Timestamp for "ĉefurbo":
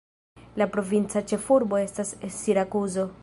1.33-1.81